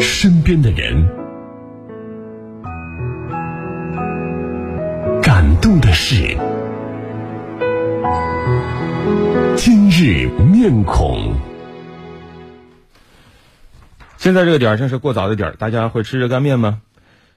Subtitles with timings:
[0.00, 1.08] 身边的人，
[5.22, 6.36] 感动的事，
[9.56, 11.34] 今日面孔。
[14.16, 16.80] 现在这个点儿正是过早的点儿，大家会吃热干面吗？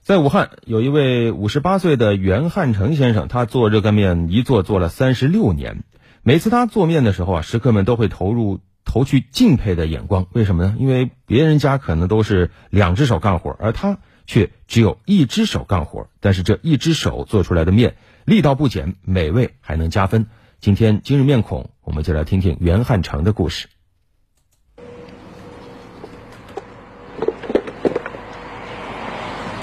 [0.01, 5.83] 在武汉，有一位五十八岁的袁汉成先生，他做热干面一做做了三十六年。
[6.23, 10.27] 每次他做面的时候啊，食客们都会投入投去敬佩的眼光。
[10.31, 10.75] 为什么呢？
[10.79, 16.07] 因为别人家可能都是两只手干活，而他却只有一只手干活。
[16.19, 17.95] 但是这一只手做出来的面
[18.25, 20.27] 力道不减，美味还能加分。
[20.59, 23.67] 今天今日面孔，我们就来听听袁汉成的故事。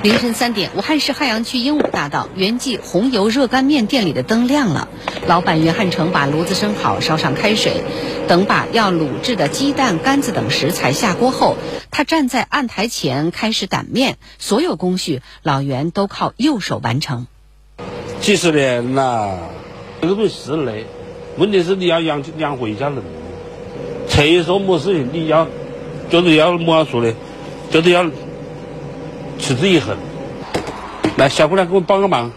[0.01, 4.89] 凌晨三点，武汉市汉阳区鹦鹉大道袁记红油热干面店里的灯亮了。
[5.27, 7.83] 老板袁汉成把炉子生好，烧上开水，
[8.29, 11.57] 等把要卤制的鸡蛋、干子等食材下锅后，
[11.91, 14.19] 他站在案台前开始擀面。
[14.39, 17.27] 所有工序，老袁都靠右手完成。
[18.21, 19.51] 几十年了，
[20.01, 20.87] 这个东西是累，
[21.39, 23.03] 问题是你要养养活一家人。
[24.07, 25.49] 厕所没事情，你要
[26.09, 27.13] 就是要么样说的，
[27.73, 28.09] 就是要。
[29.39, 29.97] 持之以恒。
[31.17, 32.33] 来，小姑娘，给我帮个忙，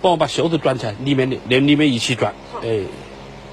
[0.00, 2.80] 帮我把袖子转起来，里面的连里面一起转，哎，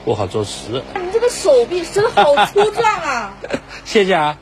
[0.06, 0.84] 我好做事。
[0.96, 3.38] 你这个手臂真的好粗壮啊！
[3.86, 4.38] 谢谢啊。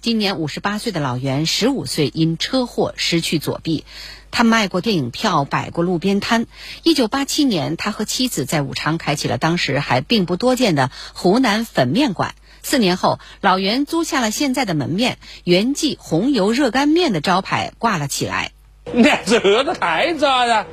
[0.00, 3.84] 今年五十八岁的老袁，十五岁因车祸失去左臂，
[4.30, 6.46] 他卖过电影票，摆过路边摊。
[6.84, 12.34] 一九八七年，他和妻子在武昌开启了当时还并不多见的湖南粉面馆。
[12.68, 18.52] 四年后，老袁租下了现在的门面，袁记红油热干面的招牌挂了起来。
[18.92, 20.66] 你这个太早了，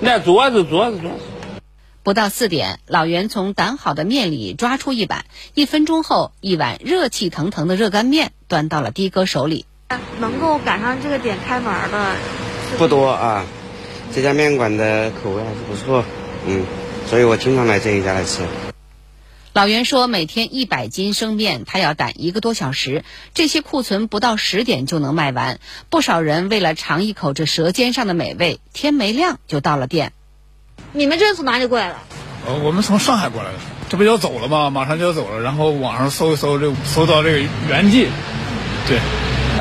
[0.00, 1.10] 你做做啊做做啊做。
[2.02, 9.66] 不到四点，老袁从擀好的面里抓出一碗，一分钟后，一碗热气腾腾的热干面端到了的哥手里。
[10.20, 12.14] 能够赶上这个点开门的
[12.78, 13.44] 不多啊，
[14.14, 16.02] 这家面馆的口味还是不错，
[16.46, 16.64] 嗯，
[17.10, 18.40] 所以我经常来这一家来吃。
[19.54, 23.04] 老袁说，每天一百斤生面，他要擀一个多小时，
[23.34, 25.60] 这些库存不到十点就能卖完。
[25.90, 30.12] 不少人为了尝一口这舌尖上的美味，天没亮就到了店。
[30.92, 31.96] 你们这是从哪里过来的？
[32.48, 34.70] 呃，我们从上海过来的，这不要走了吗？
[34.70, 38.08] 马上就要走了，然后网上搜一搜，就搜到这个原记，
[38.88, 38.98] 对。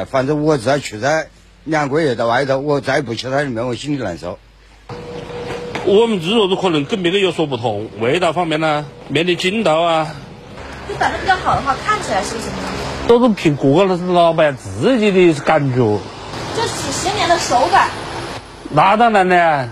[0.10, 1.30] 反正我再去在
[1.66, 4.40] 两个月在外头，我再不去他里面，我心里难受。
[5.86, 10.16] 我们制作的可能跟别的有所不同，味道方面呢，面的筋道啊。
[10.88, 13.08] 就擀的比较好的话，看起来是什么？
[13.08, 16.00] 都是凭个人老板自己的感觉。
[16.56, 17.90] 这几十年的手感。
[18.70, 19.70] 那当然了。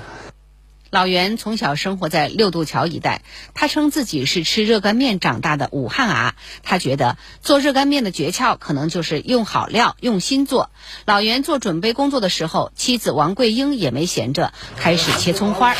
[0.90, 3.22] 老袁从小生活在六渡桥一带，
[3.54, 6.36] 他称自己是吃热干面长大的武汉娃。
[6.64, 10.70] 他觉得做热干面的诀窍可能就是用好料、用心做。
[11.06, 15.76] 老袁做准备工作的时候，妻子王桂英也没闲着，开始切葱花。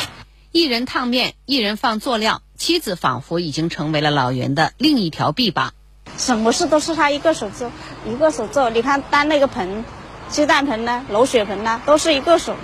[0.54, 5.72] 一人烫面，一人放佐料，妻子仿佛已经成为了老袁的另一条臂膀。
[6.18, 7.72] 什么事都是他一个手做，
[8.06, 8.68] 一个手做。
[8.68, 9.82] 你看担那个盆，
[10.28, 12.54] 鸡蛋盆呢，卤血盆呢，都是一个手。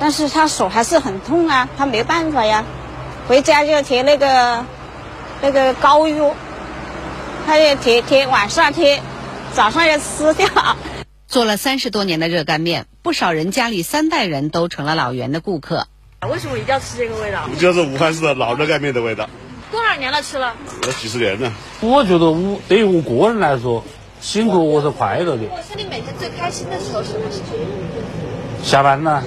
[0.00, 2.64] 但是他手还是很痛啊，他没办法呀。
[3.28, 4.64] 回家就贴那个
[5.42, 6.34] 那个膏药，
[7.46, 9.02] 他就贴贴，晚上贴，
[9.52, 10.48] 早上要撕掉。
[11.28, 15.88] 做了三十多年的热干面，不少人家里三代人都成了老袁的顾客。
[16.28, 17.48] 为什么一定要吃这个味道？
[17.58, 19.28] 就是武汉市的老热干面的味道。
[19.70, 20.54] 多少年了吃了？
[20.86, 21.52] 有几十年了。
[21.80, 23.84] 我觉得我对于我个人来说，
[24.20, 25.42] 辛苦我是快乐的。
[25.50, 27.56] 我是你每天最开心的时候是什么时候？
[28.62, 29.22] 下班了，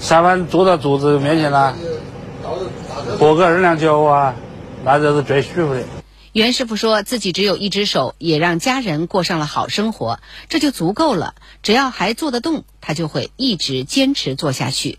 [0.00, 1.74] 下班坐到桌子面前啦，
[3.18, 4.34] 喝个二两酒啊，
[4.84, 5.82] 那就是最舒服的。
[6.32, 10.18] 袁师傅说自己只有一只手，也让家人过上了好生活，
[10.48, 11.34] 这就足够了。
[11.62, 14.98] 只要还做得动，他就会一直坚持做下去。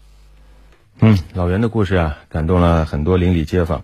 [1.01, 3.83] 嗯，老袁的故事啊，感动了很多邻里街坊。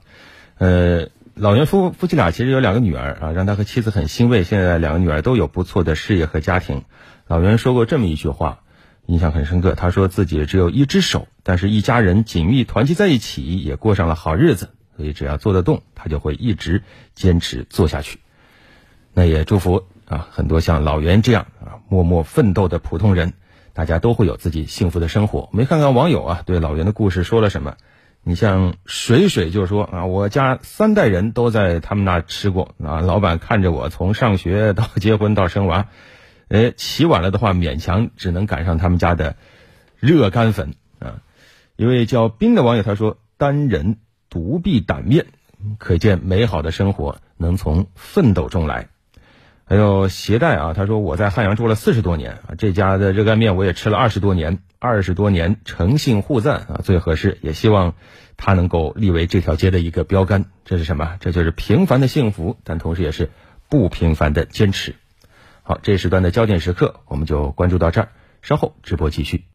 [0.57, 4.45] 呃，老袁夫夫妻俩其实有两个女儿啊，让他和妻子很欣慰。
[4.45, 6.85] 现在两个女儿都有不错的事业和家庭。
[7.27, 8.61] 老袁说过这么一句话，
[9.07, 9.75] 印象很深刻。
[9.75, 14.69] 他说自己只有一只手，但是一家人紧密团结在一起，也过上了好日子。
[14.95, 16.81] 所以只要做得动，他就会一直
[17.13, 18.19] 坚持做下去。
[19.13, 23.33] 那也祝福啊，很多像老袁这样啊默默奋斗的普通人。
[23.73, 25.49] 大家都会有自己幸福的生活。
[25.51, 27.75] 没看看网友啊对老袁的故事说了什么？
[28.23, 33.01] 你像水水就说啊，我家三代人都在他们那吃过啊。
[33.01, 35.87] 老板看着我从上学到结婚到生娃，
[36.47, 39.35] 哎，起晚了的话勉强只能赶上他们家的
[39.99, 41.23] 热干粉啊。
[41.77, 43.97] 一位叫冰的网友他说，单人
[44.29, 45.25] 独臂擀面，
[45.79, 48.89] 可见美好的生活能从奋斗中来。
[49.71, 57.93] 还有携带啊，他说我在汉阳住了四十多年啊，这家的热干面我也吃了二十多年，二十多年诚信互赞啊最合适，也希望
[58.35, 60.43] 他能够立为这条街的一个标杆。
[60.65, 61.15] 这是什么？
[61.21, 63.29] 这就是平凡的幸福，但同时也是
[63.69, 64.95] 不平凡的坚持。
[65.63, 68.09] 好，这时段的焦点时刻我们就关注到这儿，
[68.41, 69.45] 稍后直播继续。